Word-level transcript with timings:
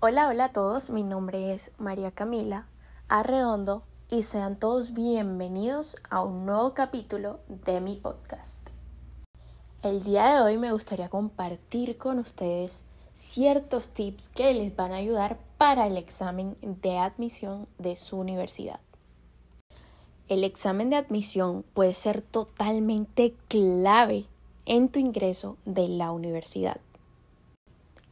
Hola, 0.00 0.28
hola 0.28 0.44
a 0.44 0.52
todos, 0.52 0.90
mi 0.90 1.02
nombre 1.02 1.52
es 1.52 1.72
María 1.76 2.12
Camila 2.12 2.68
Arredondo 3.08 3.82
y 4.08 4.22
sean 4.22 4.56
todos 4.56 4.94
bienvenidos 4.94 5.96
a 6.08 6.22
un 6.22 6.46
nuevo 6.46 6.72
capítulo 6.72 7.40
de 7.48 7.80
mi 7.80 7.96
podcast. 7.96 8.60
El 9.82 10.04
día 10.04 10.32
de 10.32 10.40
hoy 10.40 10.56
me 10.56 10.70
gustaría 10.70 11.08
compartir 11.08 11.98
con 11.98 12.20
ustedes 12.20 12.84
ciertos 13.12 13.88
tips 13.88 14.28
que 14.28 14.54
les 14.54 14.76
van 14.76 14.92
a 14.92 14.98
ayudar 14.98 15.36
para 15.56 15.88
el 15.88 15.96
examen 15.96 16.56
de 16.62 16.96
admisión 16.98 17.66
de 17.78 17.96
su 17.96 18.18
universidad. 18.18 18.78
El 20.28 20.44
examen 20.44 20.90
de 20.90 20.96
admisión 20.96 21.64
puede 21.74 21.94
ser 21.94 22.22
totalmente 22.22 23.34
clave 23.48 24.26
en 24.64 24.90
tu 24.90 25.00
ingreso 25.00 25.56
de 25.64 25.88
la 25.88 26.12
universidad. 26.12 26.80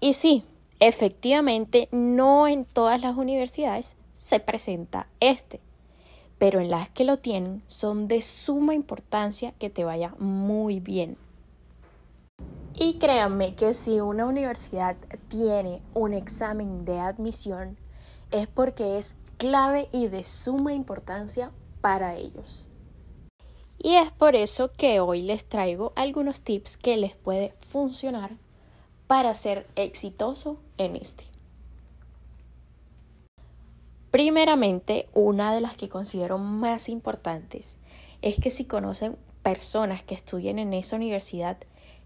Y 0.00 0.14
sí, 0.14 0.44
Efectivamente, 0.78 1.88
no 1.90 2.46
en 2.46 2.66
todas 2.66 3.00
las 3.00 3.16
universidades 3.16 3.96
se 4.14 4.40
presenta 4.40 5.06
este, 5.20 5.60
pero 6.38 6.60
en 6.60 6.70
las 6.70 6.90
que 6.90 7.04
lo 7.04 7.18
tienen 7.18 7.62
son 7.66 8.08
de 8.08 8.20
suma 8.20 8.74
importancia 8.74 9.52
que 9.58 9.70
te 9.70 9.84
vaya 9.84 10.14
muy 10.18 10.80
bien. 10.80 11.16
Y 12.74 12.98
créanme 12.98 13.54
que 13.54 13.72
si 13.72 14.00
una 14.00 14.26
universidad 14.26 14.96
tiene 15.28 15.80
un 15.94 16.12
examen 16.12 16.84
de 16.84 17.00
admisión 17.00 17.78
es 18.30 18.46
porque 18.46 18.98
es 18.98 19.16
clave 19.38 19.88
y 19.92 20.08
de 20.08 20.24
suma 20.24 20.74
importancia 20.74 21.52
para 21.80 22.16
ellos. 22.16 22.66
Y 23.78 23.94
es 23.94 24.10
por 24.10 24.36
eso 24.36 24.70
que 24.72 25.00
hoy 25.00 25.22
les 25.22 25.46
traigo 25.46 25.92
algunos 25.96 26.42
tips 26.42 26.76
que 26.76 26.98
les 26.98 27.14
puede 27.14 27.54
funcionar 27.60 28.32
para 29.06 29.34
ser 29.34 29.66
exitoso 29.76 30.58
en 30.78 30.96
este. 30.96 31.24
Primeramente, 34.10 35.08
una 35.12 35.54
de 35.54 35.60
las 35.60 35.76
que 35.76 35.88
considero 35.88 36.38
más 36.38 36.88
importantes 36.88 37.78
es 38.22 38.38
que 38.38 38.50
si 38.50 38.64
conocen 38.64 39.16
personas 39.42 40.02
que 40.02 40.14
estudian 40.14 40.58
en 40.58 40.72
esa 40.72 40.96
universidad, 40.96 41.58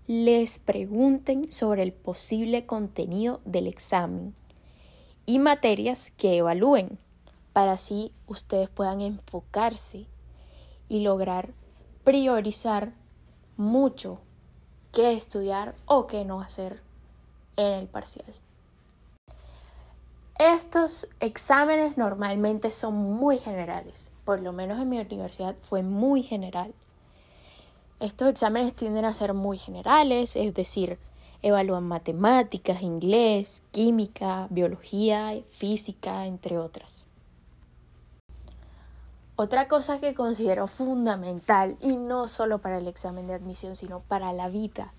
les 0.06 0.58
pregunten 0.58 1.52
sobre 1.52 1.82
el 1.82 1.92
posible 1.92 2.66
contenido 2.66 3.40
del 3.44 3.66
examen 3.68 4.34
y 5.24 5.38
materias 5.38 6.10
que 6.10 6.38
evalúen, 6.38 6.98
para 7.52 7.72
así 7.72 8.12
ustedes 8.26 8.68
puedan 8.68 9.00
enfocarse 9.00 10.06
y 10.88 11.00
lograr 11.00 11.54
priorizar 12.02 12.92
mucho 13.56 14.20
qué 14.92 15.12
estudiar 15.12 15.76
o 15.86 16.08
qué 16.08 16.24
no 16.24 16.40
hacer 16.40 16.82
en 17.61 17.75
el 17.75 17.86
parcial. 17.86 18.27
Estos 20.39 21.08
exámenes 21.20 21.98
normalmente 21.98 22.70
son 22.70 22.94
muy 22.94 23.39
generales, 23.39 24.11
por 24.25 24.41
lo 24.41 24.53
menos 24.53 24.80
en 24.80 24.89
mi 24.89 24.98
universidad 24.98 25.55
fue 25.62 25.83
muy 25.83 26.22
general. 26.22 26.72
Estos 28.00 28.28
exámenes 28.28 28.75
tienden 28.75 29.05
a 29.05 29.14
ser 29.14 29.34
muy 29.34 29.58
generales, 29.58 30.36
es 30.36 30.55
decir, 30.55 30.98
evalúan 31.42 31.86
matemáticas, 31.86 32.81
inglés, 32.81 33.62
química, 33.70 34.47
biología, 34.48 35.38
física, 35.50 36.25
entre 36.25 36.56
otras. 36.56 37.06
Otra 39.36 39.69
cosa 39.69 40.00
que 40.00 40.14
considero 40.14 40.66
fundamental, 40.66 41.77
y 41.81 41.97
no 41.97 42.28
solo 42.28 42.58
para 42.58 42.78
el 42.78 42.88
examen 42.88 43.27
de 43.27 43.34
admisión, 43.34 43.77
sino 43.77 44.00
para 44.00 44.33
la 44.33 44.48
vida, 44.48 44.92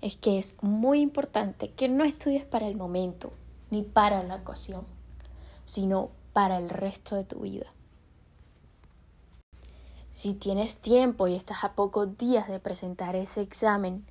es 0.00 0.16
que 0.16 0.38
es 0.38 0.56
muy 0.62 1.00
importante 1.00 1.72
que 1.72 1.88
no 1.88 2.04
estudies 2.04 2.44
para 2.44 2.66
el 2.66 2.76
momento 2.76 3.32
ni 3.70 3.82
para 3.82 4.22
la 4.22 4.36
ocasión, 4.36 4.86
sino 5.64 6.10
para 6.32 6.58
el 6.58 6.70
resto 6.70 7.16
de 7.16 7.24
tu 7.24 7.40
vida. 7.40 7.66
Si 10.12 10.34
tienes 10.34 10.76
tiempo 10.76 11.28
y 11.28 11.34
estás 11.34 11.64
a 11.64 11.72
pocos 11.72 12.18
días 12.18 12.48
de 12.48 12.60
presentar 12.60 13.16
ese 13.16 13.40
examen, 13.40 14.04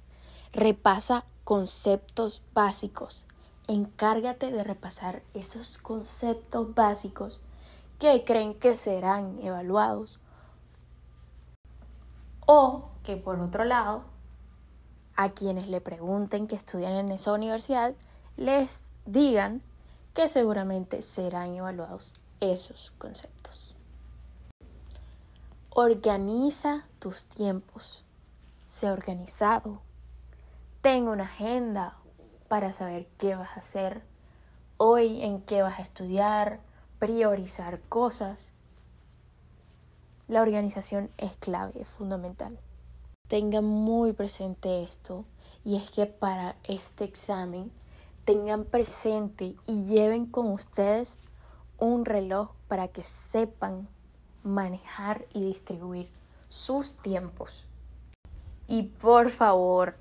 repasa 0.53 1.25
conceptos 1.43 2.43
básicos. 2.53 3.25
Encárgate 3.67 4.51
de 4.51 4.63
repasar 4.63 5.21
esos 5.33 5.77
conceptos 5.77 6.73
básicos 6.73 7.41
que 7.99 8.23
creen 8.23 8.53
que 8.53 8.75
serán 8.75 9.39
evaluados 9.43 10.19
o 12.47 12.89
que 13.03 13.17
por 13.17 13.39
otro 13.39 13.65
lado 13.65 14.03
a 15.19 15.31
quienes 15.31 15.67
le 15.67 15.81
pregunten 15.81 16.47
que 16.47 16.55
estudian 16.55 16.93
en 16.93 17.11
esa 17.11 17.33
universidad 17.33 17.93
les 18.37 18.93
digan 19.05 19.61
que 20.13 20.29
seguramente 20.29 21.01
serán 21.01 21.53
evaluados 21.55 22.13
esos 22.39 22.93
conceptos. 22.97 23.75
Organiza 25.71 26.87
tus 26.99 27.25
tiempos. 27.25 28.05
Sé 28.65 28.89
organizado. 28.89 29.81
Ten 30.79 31.09
una 31.09 31.25
agenda 31.25 31.97
para 32.47 32.71
saber 32.71 33.05
qué 33.17 33.35
vas 33.35 33.49
a 33.57 33.59
hacer 33.59 34.01
hoy, 34.77 35.21
en 35.21 35.41
qué 35.41 35.61
vas 35.63 35.79
a 35.79 35.81
estudiar, 35.81 36.61
priorizar 36.97 37.81
cosas. 37.89 38.53
La 40.29 40.41
organización 40.41 41.11
es 41.17 41.35
clave, 41.35 41.81
es 41.81 41.89
fundamental 41.89 42.57
tengan 43.29 43.63
muy 43.63 44.11
presente 44.11 44.81
esto 44.81 45.23
y 45.63 45.77
es 45.77 45.91
que 45.91 46.07
para 46.07 46.55
este 46.63 47.03
examen 47.03 47.71
tengan 48.25 48.65
presente 48.65 49.55
y 49.67 49.85
lleven 49.85 50.25
con 50.25 50.51
ustedes 50.51 51.19
un 51.77 52.05
reloj 52.05 52.49
para 52.67 52.87
que 52.87 53.03
sepan 53.03 53.87
manejar 54.43 55.25
y 55.31 55.41
distribuir 55.41 56.09
sus 56.49 56.95
tiempos. 56.95 57.67
Y 58.67 58.83
por 58.83 59.29
favor, 59.29 59.95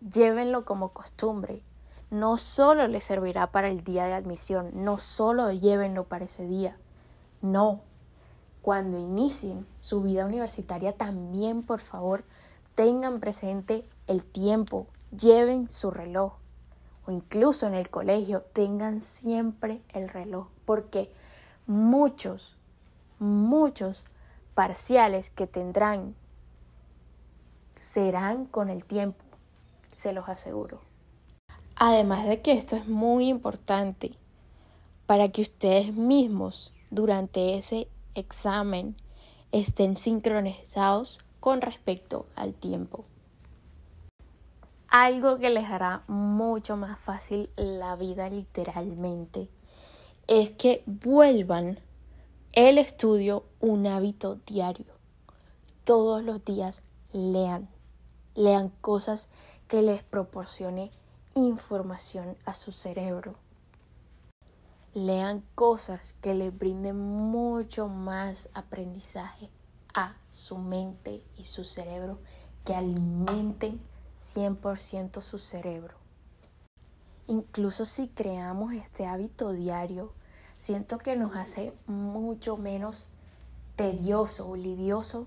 llévenlo 0.00 0.64
como 0.64 0.90
costumbre. 0.90 1.62
No 2.10 2.38
solo 2.38 2.88
les 2.88 3.04
servirá 3.04 3.52
para 3.52 3.68
el 3.68 3.84
día 3.84 4.06
de 4.06 4.14
admisión, 4.14 4.70
no 4.72 4.98
solo 4.98 5.52
llévenlo 5.52 6.04
para 6.04 6.24
ese 6.24 6.46
día. 6.46 6.78
No, 7.42 7.82
cuando 8.62 8.98
inicien 8.98 9.66
su 9.80 10.02
vida 10.02 10.24
universitaria 10.24 10.92
también, 10.92 11.62
por 11.62 11.80
favor, 11.80 12.24
tengan 12.76 13.18
presente 13.18 13.88
el 14.06 14.22
tiempo, 14.22 14.86
lleven 15.10 15.68
su 15.70 15.90
reloj 15.90 16.34
o 17.06 17.10
incluso 17.10 17.66
en 17.66 17.74
el 17.74 17.90
colegio 17.90 18.42
tengan 18.52 19.00
siempre 19.00 19.80
el 19.94 20.08
reloj 20.08 20.48
porque 20.64 21.10
muchos, 21.66 22.56
muchos 23.18 24.04
parciales 24.54 25.30
que 25.30 25.46
tendrán 25.46 26.14
serán 27.80 28.44
con 28.44 28.68
el 28.68 28.84
tiempo, 28.84 29.24
se 29.94 30.12
los 30.12 30.28
aseguro. 30.28 30.80
Además 31.76 32.26
de 32.26 32.42
que 32.42 32.52
esto 32.52 32.76
es 32.76 32.86
muy 32.86 33.28
importante 33.28 34.12
para 35.06 35.30
que 35.30 35.42
ustedes 35.42 35.94
mismos 35.94 36.74
durante 36.90 37.56
ese 37.56 37.88
examen 38.14 38.96
estén 39.52 39.96
sincronizados 39.96 41.20
con 41.46 41.60
respecto 41.60 42.26
al 42.34 42.54
tiempo. 42.54 43.04
Algo 44.88 45.38
que 45.38 45.48
les 45.48 45.70
hará 45.70 46.02
mucho 46.08 46.76
más 46.76 46.98
fácil 46.98 47.50
la 47.54 47.94
vida 47.94 48.28
literalmente 48.28 49.48
es 50.26 50.50
que 50.50 50.82
vuelvan 50.86 51.78
el 52.52 52.78
estudio 52.78 53.44
un 53.60 53.86
hábito 53.86 54.40
diario. 54.44 54.92
Todos 55.84 56.24
los 56.24 56.44
días 56.44 56.82
lean, 57.12 57.68
lean 58.34 58.70
cosas 58.80 59.28
que 59.68 59.82
les 59.82 60.02
proporcione 60.02 60.90
información 61.36 62.36
a 62.44 62.54
su 62.54 62.72
cerebro. 62.72 63.36
Lean 64.94 65.44
cosas 65.54 66.14
que 66.14 66.34
les 66.34 66.58
brinden 66.58 66.98
mucho 66.98 67.86
más 67.86 68.48
aprendizaje 68.52 69.48
a 69.96 70.14
su 70.30 70.58
mente 70.58 71.24
y 71.36 71.44
su 71.44 71.64
cerebro, 71.64 72.18
que 72.64 72.74
alimenten 72.74 73.80
100% 74.16 75.20
su 75.22 75.38
cerebro. 75.38 75.96
Incluso 77.26 77.84
si 77.86 78.08
creamos 78.08 78.72
este 78.74 79.06
hábito 79.06 79.52
diario, 79.52 80.12
siento 80.56 80.98
que 80.98 81.16
nos 81.16 81.34
hace 81.34 81.72
mucho 81.86 82.56
menos 82.56 83.08
tedioso 83.74 84.48
o 84.48 84.56
lidioso 84.56 85.26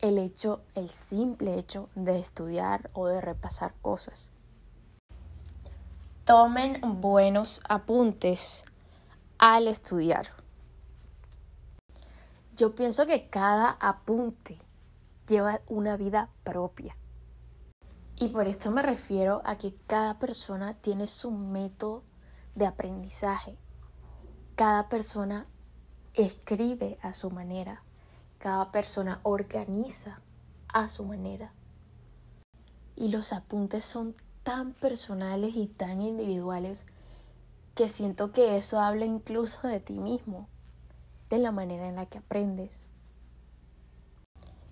el 0.00 0.18
hecho, 0.18 0.62
el 0.74 0.88
simple 0.88 1.58
hecho 1.58 1.88
de 1.94 2.18
estudiar 2.18 2.90
o 2.94 3.06
de 3.06 3.20
repasar 3.20 3.74
cosas. 3.82 4.30
Tomen 6.24 6.80
buenos 7.00 7.60
apuntes 7.68 8.64
al 9.38 9.68
estudiar. 9.68 10.41
Yo 12.62 12.76
pienso 12.76 13.08
que 13.08 13.28
cada 13.28 13.70
apunte 13.80 14.56
lleva 15.26 15.62
una 15.66 15.96
vida 15.96 16.30
propia. 16.44 16.96
Y 18.20 18.28
por 18.28 18.46
esto 18.46 18.70
me 18.70 18.82
refiero 18.82 19.42
a 19.44 19.58
que 19.58 19.74
cada 19.88 20.20
persona 20.20 20.74
tiene 20.74 21.08
su 21.08 21.32
método 21.32 22.04
de 22.54 22.66
aprendizaje. 22.66 23.58
Cada 24.54 24.88
persona 24.88 25.48
escribe 26.14 27.00
a 27.02 27.14
su 27.14 27.32
manera. 27.32 27.82
Cada 28.38 28.70
persona 28.70 29.18
organiza 29.24 30.20
a 30.68 30.88
su 30.88 31.04
manera. 31.04 31.52
Y 32.94 33.08
los 33.08 33.32
apuntes 33.32 33.84
son 33.84 34.14
tan 34.44 34.72
personales 34.72 35.56
y 35.56 35.66
tan 35.66 36.00
individuales 36.00 36.86
que 37.74 37.88
siento 37.88 38.30
que 38.30 38.56
eso 38.56 38.78
habla 38.78 39.04
incluso 39.04 39.66
de 39.66 39.80
ti 39.80 39.98
mismo, 39.98 40.46
de 41.32 41.38
la 41.38 41.50
manera 41.50 41.88
en 41.88 41.96
la 41.96 42.04
que 42.04 42.18
aprendes, 42.18 42.84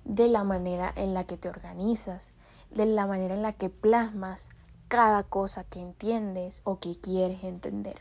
de 0.05 0.29
la 0.29 0.45
manera 0.45 0.93
en 0.95 1.15
la 1.15 1.25
que 1.25 1.39
te 1.39 1.49
organizas, 1.49 2.35
de 2.71 2.85
la 2.85 3.07
manera 3.07 3.35
en 3.35 3.41
la 3.41 3.55
que 3.55 3.71
plasmas 3.71 4.51
cada 4.89 5.23
cosa 5.23 5.65
que 5.65 5.81
entiendes 5.81 6.61
o 6.65 6.79
que 6.79 6.99
quieres 7.01 7.45
entender. 7.45 7.97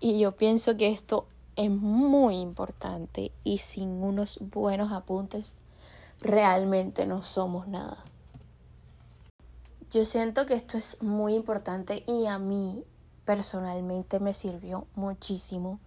Y 0.00 0.18
yo 0.18 0.34
pienso 0.34 0.76
que 0.76 0.88
esto 0.88 1.28
es 1.54 1.70
muy 1.70 2.40
importante 2.40 3.30
y 3.44 3.58
sin 3.58 4.02
unos 4.02 4.40
buenos 4.40 4.90
apuntes 4.90 5.54
realmente 6.18 7.06
no 7.06 7.22
somos 7.22 7.68
nada. 7.68 7.98
Yo 9.92 10.04
siento 10.04 10.46
que 10.46 10.54
esto 10.54 10.78
es 10.78 11.00
muy 11.00 11.36
importante 11.36 12.02
y 12.08 12.26
a 12.26 12.40
mí 12.40 12.82
personalmente 13.24 14.18
me 14.18 14.34
sirvió 14.34 14.88
muchísimo 14.96 15.78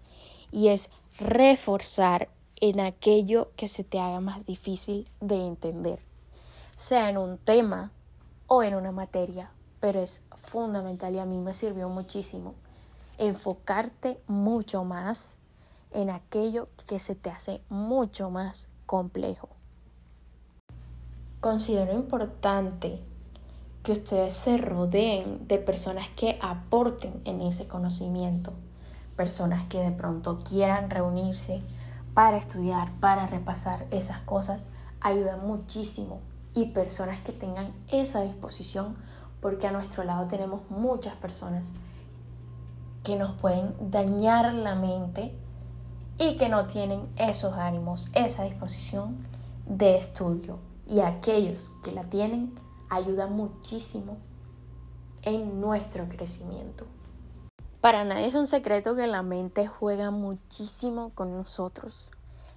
y 0.54 0.70
es 0.70 0.90
reforzar 1.20 2.30
en 2.60 2.80
aquello 2.80 3.52
que 3.56 3.68
se 3.68 3.84
te 3.84 4.00
haga 4.00 4.20
más 4.20 4.46
difícil 4.46 5.10
de 5.22 5.46
entender, 5.46 6.00
sea 6.76 7.10
en 7.10 7.18
un 7.18 7.38
tema 7.38 7.92
o 8.48 8.64
en 8.64 8.76
una 8.76 8.92
materia, 8.92 9.52
pero 9.80 10.00
es 10.00 10.22
fundamental 10.36 11.16
y 11.16 11.20
a 11.20 11.26
mí 11.26 11.38
me 11.38 11.54
sirvió 11.54 11.90
muchísimo 11.90 12.54
enfocarte 13.18 14.20
mucho 14.28 14.84
más 14.84 15.38
en 15.92 16.10
aquello 16.10 16.68
que 16.88 17.00
se 17.00 17.16
te 17.16 17.30
hace 17.30 17.62
mucho 17.70 18.30
más 18.30 18.68
complejo. 18.86 19.50
Considero 21.40 21.94
importante 21.94 23.00
que 23.84 23.92
ustedes 23.92 24.34
se 24.34 24.58
rodeen 24.58 25.48
de 25.48 25.60
personas 25.60 26.10
que 26.10 26.38
aporten 26.42 27.22
en 27.24 27.42
ese 27.42 27.68
conocimiento, 27.68 28.52
personas 29.16 29.66
que 29.66 29.80
de 29.80 29.92
pronto 29.92 30.40
quieran 30.40 30.90
reunirse 30.90 31.62
para 32.14 32.38
estudiar, 32.38 32.92
para 33.00 33.28
repasar 33.28 33.86
esas 33.92 34.20
cosas, 34.22 34.70
ayuda 35.02 35.38
muchísimo 35.38 36.22
y 36.54 36.68
personas 36.68 37.20
que 37.20 37.32
tengan 37.32 37.74
esa 37.92 38.22
disposición 38.22 38.96
porque 39.42 39.68
a 39.68 39.72
nuestro 39.72 40.04
lado 40.04 40.28
tenemos 40.28 40.62
muchas 40.70 41.16
personas 41.16 41.72
que 43.04 43.16
nos 43.16 43.40
pueden 43.40 43.76
dañar 43.92 44.54
la 44.54 44.74
mente 44.74 45.38
y 46.18 46.38
que 46.38 46.50
no 46.50 46.66
tienen 46.66 47.08
esos 47.18 47.54
ánimos, 47.54 48.10
esa 48.14 48.44
disposición 48.44 49.18
de 49.68 49.98
estudio. 49.98 50.58
Y 50.88 51.02
aquellos 51.02 51.72
que 51.84 51.92
la 51.92 52.04
tienen 52.04 52.56
ayuda 52.90 53.28
muchísimo 53.28 54.18
en 55.22 55.60
nuestro 55.60 56.08
crecimiento. 56.08 56.86
Para 57.86 58.04
nadie 58.04 58.26
es 58.26 58.34
un 58.34 58.48
secreto 58.48 58.96
que 58.96 59.06
la 59.06 59.22
mente 59.22 59.68
juega 59.68 60.10
muchísimo 60.10 61.12
con 61.14 61.38
nosotros. 61.38 62.08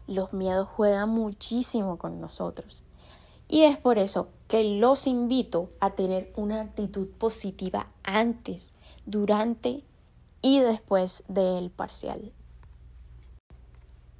Los 0.06 0.32
miedos 0.32 0.66
juegan 0.66 1.10
muchísimo 1.10 1.98
con 1.98 2.18
nosotros. 2.18 2.82
Y 3.46 3.64
es 3.64 3.76
por 3.76 3.98
eso 3.98 4.28
que 4.48 4.64
los 4.64 5.06
invito 5.06 5.68
a 5.80 5.90
tener 5.90 6.32
una 6.34 6.62
actitud 6.62 7.08
positiva 7.18 7.88
antes, 8.04 8.72
durante 9.04 9.84
y 10.40 10.60
después 10.60 11.24
del 11.28 11.68
parcial. 11.68 12.32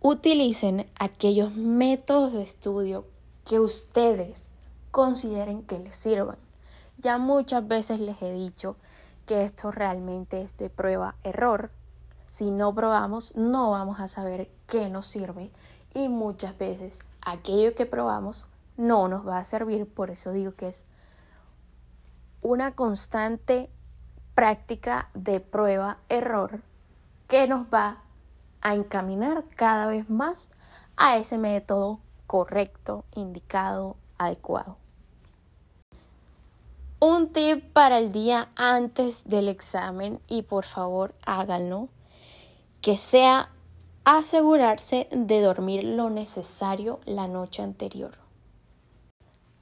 Utilicen 0.02 0.90
aquellos 0.98 1.54
métodos 1.54 2.34
de 2.34 2.42
estudio 2.42 3.06
que 3.46 3.60
ustedes 3.60 4.46
consideren 4.90 5.62
que 5.62 5.78
les 5.78 5.96
sirvan. 5.96 6.36
Ya 6.98 7.16
muchas 7.16 7.66
veces 7.66 7.98
les 7.98 8.20
he 8.20 8.30
dicho 8.30 8.76
que 9.28 9.44
esto 9.44 9.70
realmente 9.70 10.40
es 10.40 10.56
de 10.56 10.70
prueba-error. 10.70 11.70
Si 12.30 12.50
no 12.50 12.74
probamos, 12.74 13.36
no 13.36 13.70
vamos 13.70 14.00
a 14.00 14.08
saber 14.08 14.50
qué 14.66 14.88
nos 14.88 15.06
sirve 15.06 15.52
y 15.94 16.08
muchas 16.08 16.56
veces 16.56 16.98
aquello 17.20 17.74
que 17.74 17.84
probamos 17.84 18.48
no 18.78 19.06
nos 19.06 19.28
va 19.28 19.38
a 19.38 19.44
servir. 19.44 19.86
Por 19.86 20.08
eso 20.08 20.32
digo 20.32 20.54
que 20.54 20.68
es 20.68 20.86
una 22.40 22.74
constante 22.74 23.68
práctica 24.34 25.10
de 25.12 25.40
prueba-error 25.40 26.62
que 27.28 27.46
nos 27.46 27.66
va 27.66 27.98
a 28.62 28.74
encaminar 28.74 29.44
cada 29.56 29.88
vez 29.88 30.08
más 30.08 30.48
a 30.96 31.18
ese 31.18 31.36
método 31.36 32.00
correcto, 32.26 33.04
indicado, 33.14 33.96
adecuado. 34.16 34.78
Un 37.00 37.32
tip 37.32 37.72
para 37.72 37.98
el 37.98 38.10
día 38.10 38.48
antes 38.56 39.22
del 39.24 39.48
examen 39.48 40.20
y 40.26 40.42
por 40.42 40.64
favor 40.64 41.14
háganlo, 41.24 41.90
que 42.80 42.96
sea 42.96 43.50
asegurarse 44.02 45.06
de 45.12 45.40
dormir 45.40 45.84
lo 45.84 46.10
necesario 46.10 46.98
la 47.04 47.28
noche 47.28 47.62
anterior. 47.62 48.18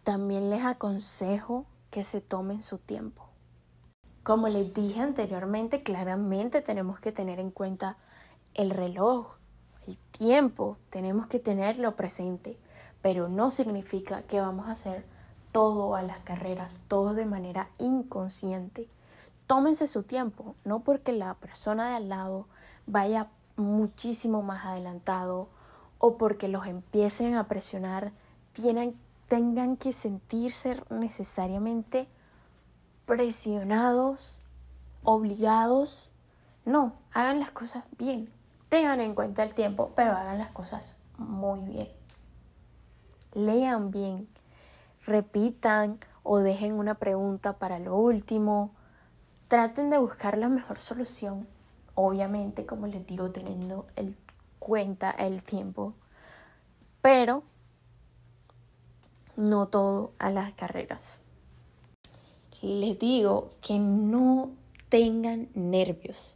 También 0.03 0.49
les 0.49 0.65
aconsejo 0.65 1.67
que 1.91 2.05
se 2.05 2.23
tomen 2.23 2.63
su 2.63 2.79
tiempo. 2.79 3.29
Como 4.23 4.49
les 4.49 4.73
dije 4.73 5.01
anteriormente, 5.01 5.83
claramente 5.83 6.63
tenemos 6.63 7.01
que 7.01 7.13
tener 7.13 7.39
en 7.39 7.51
cuenta 7.51 7.99
el 8.55 8.71
reloj, 8.71 9.35
el 9.87 9.99
tiempo, 10.11 10.79
tenemos 10.89 11.27
que 11.27 11.39
tenerlo 11.39 11.97
presente, 11.97 12.59
pero 13.03 13.29
no 13.29 13.51
significa 13.51 14.23
que 14.23 14.41
vamos 14.41 14.69
a 14.69 14.73
hacer 14.73 15.05
todo 15.57 15.95
a 15.95 16.03
las 16.03 16.19
carreras, 16.19 16.83
todo 16.87 17.15
de 17.15 17.25
manera 17.25 17.71
inconsciente. 17.79 18.91
Tómense 19.47 19.87
su 19.87 20.03
tiempo, 20.03 20.55
no 20.67 20.81
porque 20.81 21.15
la 21.15 21.33
persona 21.33 21.89
de 21.89 21.95
al 21.95 22.11
lado 22.11 22.47
vaya 22.87 23.29
muchísimo 23.57 24.43
más 24.43 24.67
adelantado 24.67 25.49
o 25.97 26.19
porque 26.19 26.49
los 26.49 26.67
empiecen 26.67 27.37
a 27.37 27.49
presionar, 27.49 28.13
tengan 29.29 29.79
que 29.79 29.95
sentirse 29.95 30.83
necesariamente 30.91 32.07
presionados, 33.07 34.39
obligados. 35.05 36.11
No, 36.67 36.93
hagan 37.15 37.41
las 37.41 37.53
cosas 37.53 37.85
bien. 37.97 38.31
Tengan 38.69 39.01
en 39.01 39.15
cuenta 39.15 39.43
el 39.43 39.55
tiempo, 39.55 39.91
pero 39.97 40.13
hagan 40.13 40.37
las 40.37 40.53
cosas 40.53 40.99
muy 41.17 41.61
bien. 41.61 41.89
Lean 43.33 43.91
bien, 43.91 44.29
repitan 45.07 46.01
o 46.23 46.39
dejen 46.39 46.75
una 46.75 46.97
pregunta 46.97 47.59
para 47.59 47.79
lo 47.79 47.97
último. 47.97 48.73
Traten 49.49 49.91
de 49.91 49.99
buscar 49.99 50.37
la 50.37 50.49
mejor 50.49 50.79
solución, 50.79 51.47
obviamente, 51.95 52.67
como 52.67 52.89
les 52.89 53.07
digo, 53.07 53.31
teniendo 53.31 53.87
en 53.95 54.17
cuenta 54.59 55.11
el 55.13 55.43
tiempo, 55.43 55.95
pero 57.01 57.45
no 59.37 59.69
todo 59.69 60.13
a 60.19 60.31
las 60.31 60.53
carreras. 60.55 61.21
Les 62.61 62.99
digo 62.99 63.51
que 63.61 63.79
no 63.79 64.51
tengan 64.89 65.49
nervios. 65.55 66.35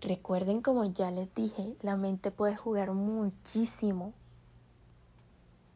Recuerden, 0.00 0.62
como 0.62 0.84
ya 0.86 1.10
les 1.10 1.34
dije, 1.34 1.76
la 1.82 1.96
mente 1.96 2.30
puede 2.30 2.56
jugar 2.56 2.92
muchísimo 2.92 4.14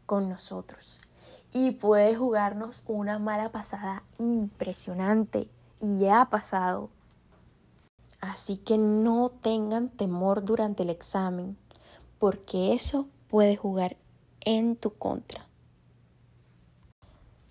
con 0.07 0.29
nosotros 0.29 0.99
y 1.53 1.73
puede 1.73 2.15
jugarnos 2.15 2.83
una 2.87 3.19
mala 3.19 3.51
pasada 3.51 4.03
impresionante 4.19 5.49
y 5.81 5.99
ya 5.99 6.23
ha 6.23 6.31
pasado. 6.31 6.91
Así 8.21 8.57
que 8.57 8.79
no 8.79 9.31
tengan 9.31 9.89
temor 9.89 10.45
durante 10.45 10.83
el 10.83 10.91
examen 10.91 11.57
porque 12.19 12.75
eso 12.75 13.07
puede 13.29 13.57
jugar 13.57 13.97
en 14.41 14.77
tu 14.77 14.91
contra. 14.95 15.47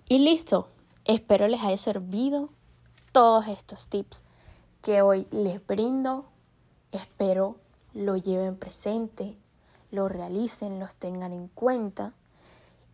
Y 0.10 0.20
listo, 0.20 0.68
espero 1.06 1.48
les 1.48 1.62
haya 1.64 1.78
servido 1.78 2.50
todos 3.12 3.48
estos 3.48 3.88
tips 3.88 4.24
que 4.82 5.02
hoy 5.02 5.28
les 5.32 5.66
brindo. 5.66 6.26
Espero 6.92 7.58
lo 7.94 8.16
lleven 8.16 8.58
presente, 8.58 9.38
lo 9.92 10.08
realicen, 10.08 10.80
los 10.80 10.96
tengan 10.96 11.34
en 11.34 11.48
cuenta 11.48 12.14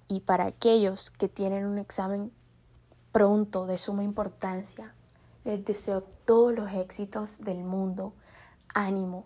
y 0.07 0.21
para 0.21 0.45
aquellos 0.45 1.09
que 1.11 1.27
tienen 1.27 1.65
un 1.65 1.77
examen 1.77 2.31
pronto 3.11 3.65
de 3.65 3.77
suma 3.77 4.03
importancia, 4.03 4.93
les 5.43 5.63
deseo 5.63 6.01
todos 6.25 6.53
los 6.53 6.71
éxitos 6.71 7.39
del 7.39 7.63
mundo, 7.63 8.13
ánimo. 8.73 9.25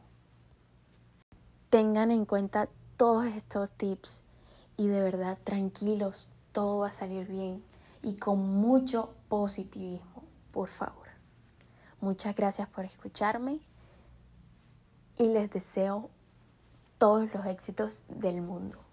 Tengan 1.70 2.12
en 2.12 2.26
cuenta 2.26 2.70
todos 2.98 3.26
estos 3.26 3.72
tips 3.72 4.24
y 4.78 4.88
de 4.88 5.02
verdad 5.02 5.38
tranquilos, 5.44 6.32
todo 6.52 6.80
va 6.80 6.88
a 6.88 6.94
salir 6.94 7.28
bien 7.28 7.64
y 8.02 8.16
con 8.16 8.40
mucho 8.40 9.14
positivismo, 9.28 10.24
por 10.52 10.70
favor. 10.70 11.08
Muchas 12.00 12.36
gracias 12.36 12.68
por 12.70 12.86
escucharme 12.86 13.60
y 15.18 15.28
les 15.28 15.50
deseo 15.50 16.10
todos 16.98 17.32
los 17.34 17.46
éxitos 17.46 18.04
del 18.08 18.42
mundo. 18.42 18.87